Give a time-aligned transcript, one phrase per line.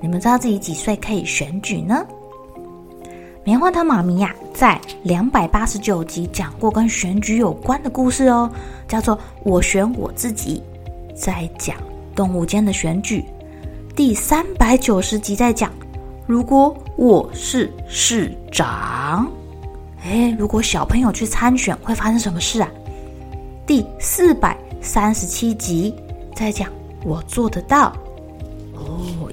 [0.00, 2.06] 你们知道自己几岁可以选举呢？
[3.44, 8.50] 棉花糖妈咪呀，在两百八十九集讲过跟选举有关的故事哦，
[8.86, 10.62] 叫做《我选我自己》。
[11.14, 11.76] 在讲
[12.14, 13.24] 动物间的选举，
[13.96, 15.72] 第三百九十集在讲
[16.26, 19.28] 如果我是市长。
[20.04, 22.68] 哎，如果小朋友去参选，会发生什么事啊？
[23.66, 25.92] 第四百三十七集
[26.36, 26.70] 在讲
[27.02, 27.92] 我做得到。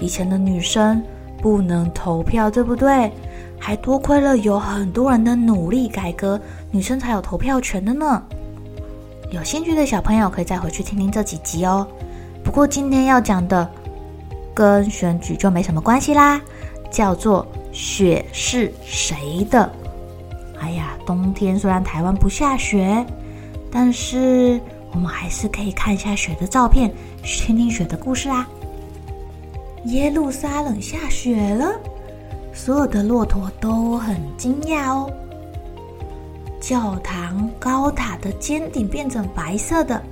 [0.00, 1.02] 以前的女生
[1.40, 3.10] 不能投票，对不对？
[3.58, 6.38] 还多亏了有很多人的努力改革，
[6.70, 8.22] 女生才有投票权的呢。
[9.30, 11.86] 有兴趣的小朋友可以再回去听听这几集哦。
[12.44, 13.68] 不过今天要讲的
[14.54, 16.40] 跟选举就没什么关系啦，
[16.90, 19.70] 叫做雪是谁的？
[20.60, 23.04] 哎呀，冬天虽然台湾不下雪，
[23.70, 24.60] 但是
[24.92, 28.46] 我们还是可以看一下雪的照片，听听雪的故事啊。
[29.86, 31.72] 耶路撒冷下雪了，
[32.52, 35.08] 所有的骆驼都很惊讶哦。
[36.60, 40.02] 教堂高塔的尖顶变成白色的，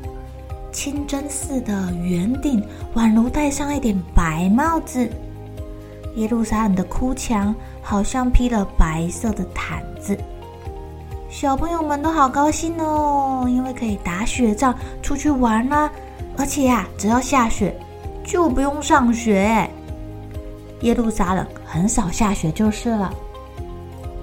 [0.70, 2.64] 清真寺的圆顶
[2.94, 5.10] 宛如戴上一顶白帽子。
[6.14, 7.52] 耶路撒冷的哭墙
[7.82, 10.16] 好像披了白色的毯子。
[11.28, 15.90] 小朋友们都好高兴哦，因为可以打雪仗、出去玩啦。
[16.36, 17.76] 而且呀，只要下雪
[18.24, 19.68] 就不用上学。
[20.80, 23.12] 耶路撒冷很少下雪就是了，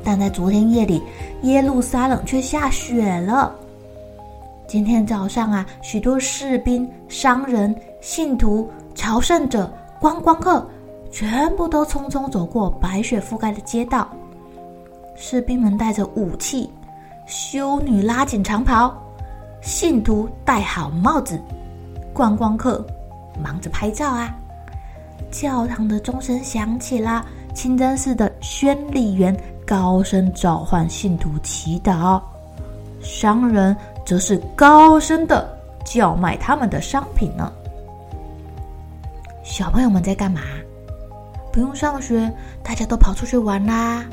[0.03, 1.01] 但在昨天夜里，
[1.43, 3.55] 耶路撒冷却下雪了。
[4.67, 10.65] 今天早上啊，许多士兵、商人、信徒、朝圣者、观光客，
[11.11, 14.07] 全部都匆匆走过白雪覆盖的街道。
[15.15, 16.69] 士兵们带着武器。
[17.27, 18.93] 修女拉紧长袍，
[19.61, 21.39] 信徒戴好帽子，
[22.13, 22.85] 观光客
[23.41, 24.33] 忙着拍照啊。
[25.31, 29.35] 教堂的钟声响起啦，清真寺的宣礼员
[29.65, 32.21] 高声召唤信徒祈祷，
[33.01, 33.75] 商人
[34.05, 37.51] 则是高声的叫卖他们的商品呢。
[39.43, 40.41] 小朋友们在干嘛？
[41.51, 42.31] 不用上学，
[42.63, 44.05] 大家都跑出去玩啦。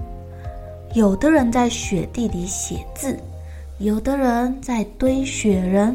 [0.94, 3.18] 有的人在雪地里写字，
[3.78, 5.94] 有的人在堆雪人。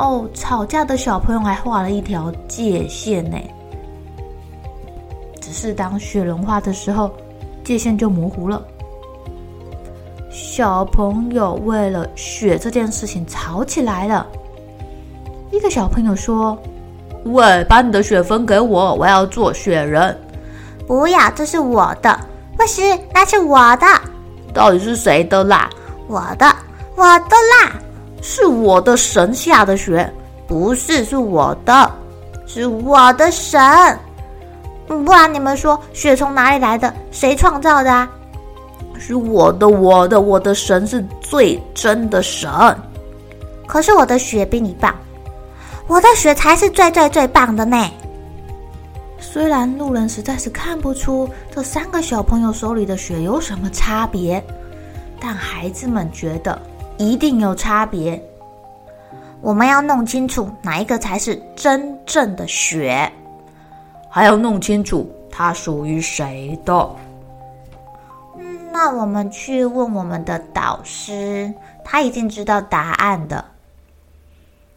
[0.00, 3.36] 哦，吵架的小朋友还画了一条界线呢。
[5.42, 7.10] 只是当雪融化的时候，
[7.62, 8.62] 界线就模糊了。
[10.30, 14.26] 小朋友为了雪这件事情吵起来了。
[15.50, 16.56] 一个小朋友说
[17.24, 20.18] ：“喂，把你的雪分给我，我要做雪人。
[20.88, 22.18] ”“不要，这是我的。”
[22.56, 23.86] 不行，那是我的。
[24.54, 25.68] 到底是谁的啦？
[26.08, 26.46] 我的，
[26.96, 27.72] 我的啦。
[28.22, 30.12] 是我的神下的雪，
[30.46, 31.90] 不是，是我的，
[32.46, 33.60] 是我的神。
[34.86, 36.92] 不然你们说雪从哪里来的？
[37.10, 38.10] 谁创造的啊？
[38.98, 42.50] 是我的，我的，我的神是最真的神。
[43.66, 44.94] 可是我的雪比你棒，
[45.86, 47.88] 我的雪才是最最最棒的呢。
[49.20, 54.44] 虽然路人实在是看不出这三个小朋友手里的雪有什么差别，
[55.20, 56.60] 但孩子们觉得
[57.00, 58.22] 一定有差别。
[59.40, 63.10] 我们要弄清楚哪一个才是真正的雪，
[64.10, 66.94] 还要弄清楚它属于谁的。
[68.70, 71.50] 那我们去问我们的导师，
[71.82, 73.42] 他一定知道答案的。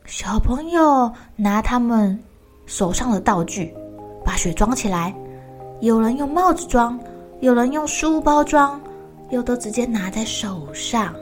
[0.06, 2.18] 小朋友拿他们
[2.66, 3.76] 手上的道具。
[4.26, 5.14] 把雪装起来，
[5.82, 6.98] 有人用帽子装，
[7.42, 8.80] 有人用书包装，
[9.32, 11.14] 有的直接拿在手上。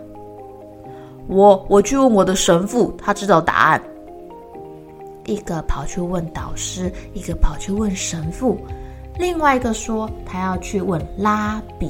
[1.27, 3.81] 我我去问我的神父，他知道答案。
[5.25, 8.57] 一个跑去问导师，一个跑去问神父，
[9.17, 11.89] 另外一个说他要去问拉比。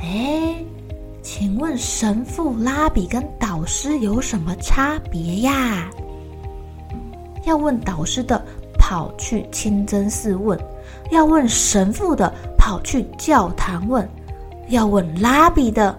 [0.00, 0.54] 哎，
[1.22, 5.90] 请问神父、拉比跟导师有什么差别呀？
[7.44, 8.40] 要问导师的
[8.78, 10.58] 跑去清真寺问，
[11.10, 14.06] 要问神父的跑去教堂问，
[14.68, 15.98] 要问拉比的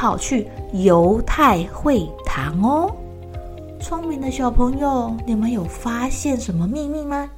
[0.00, 2.90] 跑去犹太会堂哦。
[3.78, 7.28] 聪明的小朋友，你们有发现什么秘密吗？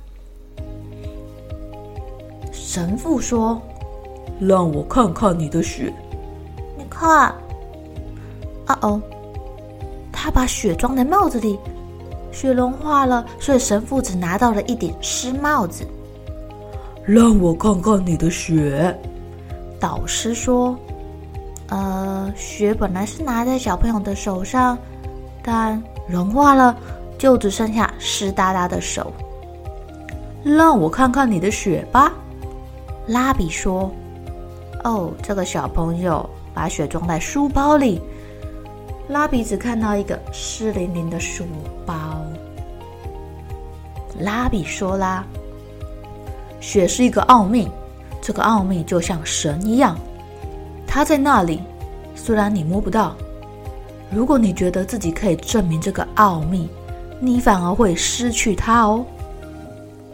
[2.53, 3.61] 神父说
[4.39, 5.93] ：“让我看看你的血。”
[6.79, 7.35] 你看，
[8.67, 9.03] 啊哦，
[10.13, 11.59] 他把血装在帽子里，
[12.31, 15.85] 血融化了，所以神父只拿到了一顶湿帽子。
[17.05, 18.97] 让我看看你的血。
[19.81, 20.79] 导师说
[21.73, 24.77] ：“呃，雪本来是拿在小朋友的手上，
[25.43, 26.77] 但……”融化了，
[27.17, 29.11] 就只剩下湿哒哒的手。
[30.45, 32.13] 让我看看你的雪吧，
[33.07, 33.91] 拉比说。
[34.85, 38.03] 哦，这个小朋友把雪装在书包里。
[39.09, 41.47] 拉比只看到一个湿淋淋的书
[41.87, 41.95] 包。
[44.19, 45.25] 拉比说啦
[46.61, 47.71] ：“雪是一个奥秘，
[48.21, 49.97] 这个奥秘就像神一样，
[50.95, 51.63] 它在那里，
[52.15, 53.17] 虽然你摸不到。”
[54.13, 56.69] 如果你觉得自己可以证明这个奥秘，
[57.19, 59.03] 你反而会失去它哦。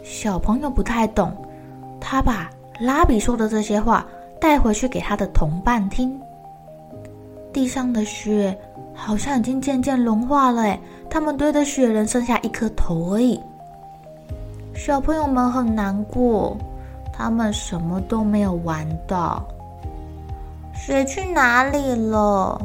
[0.03, 1.35] 小朋友不太懂，
[1.99, 2.49] 他把
[2.79, 4.05] 拉比说的这些话
[4.39, 6.17] 带回去给他的同伴听。
[7.51, 8.57] 地上的雪
[8.95, 10.79] 好像已经渐渐融化了，诶，
[11.09, 13.37] 他们堆的雪人剩下一颗头而已。
[14.73, 16.55] 小朋友们很难过，
[17.11, 19.45] 他们什么都没有玩到。
[20.79, 22.59] 雪去哪里了？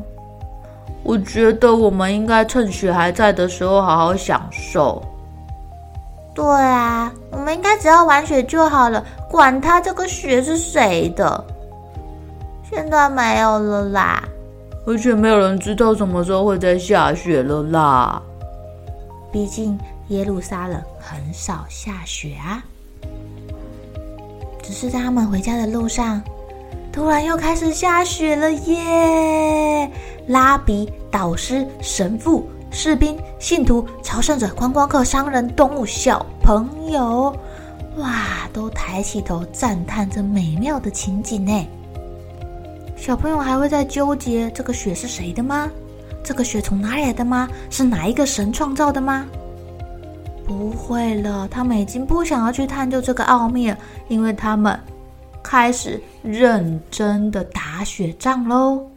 [1.02, 5.02] 我觉得我们应该趁雪还在的时候好好享受。
[6.32, 11.44] 对啊，我们应该只要玩雪就好了，管他这个雪是谁的。
[12.70, 14.24] 现在没有了啦，
[14.86, 18.22] 而且没有人知道什么时候会再下雪了啦。
[19.30, 19.78] 毕竟
[20.08, 22.64] 耶路撒冷很少下雪啊。
[24.62, 26.22] 只是在他们回家的路上，
[26.94, 29.90] 突然又开始下雪了耶！
[30.28, 37.36] 拉比、导师、神父、士兵、信徒、朝圣者、观光客、商人、动物、小朋友，
[37.96, 41.66] 哇，都抬起头赞叹着美妙的情景呢。
[42.96, 45.68] 小朋友还会在纠结这个雪是谁的吗？
[46.22, 47.48] 这个雪从哪里来的吗？
[47.70, 49.26] 是哪一个神创造的吗？
[50.46, 53.76] 不会了，他们已经不想要去探究这个奥秘了，
[54.06, 54.78] 因为他们
[55.44, 58.90] 开始认真的打雪仗喽。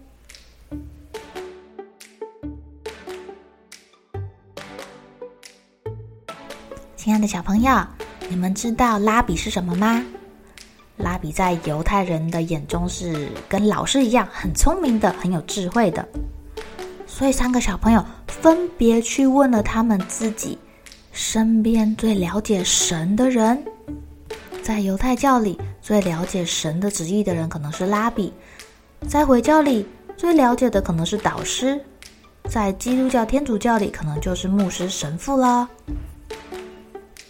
[6.96, 7.86] 亲爱的小朋友，
[8.30, 10.02] 你们知道拉比是什么吗？
[10.96, 16.08] 拉比在犹太人的眼中是跟老师一样很聪明的、很有智慧的。
[17.06, 20.58] 所以三个小朋友分别去问了他们自己
[21.12, 23.62] 身边最了解神的人。
[24.62, 25.58] 在犹太教里，
[25.88, 28.30] 最了解神的旨意的人可能是拉比；
[29.08, 29.88] 在回教里，
[30.18, 31.80] 最了解的可能是导师；
[32.50, 35.66] 在基督教、天主教里，可能就是牧师、神父了。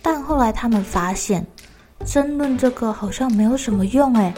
[0.01, 1.45] 但后来他们发现，
[2.03, 4.33] 争论这个好像没有什么用诶，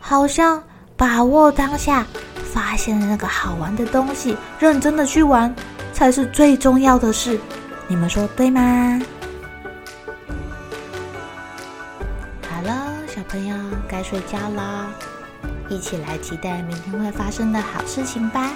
[0.00, 0.60] 好像
[0.96, 2.04] 把握当下，
[2.52, 5.54] 发现了那个好玩的东西，认真的去玩，
[5.92, 7.38] 才是最重要的事。
[7.86, 9.00] 你们说对吗？
[13.94, 14.92] 该睡觉啦，
[15.68, 18.50] 一起来期待明天会发生的好事情吧。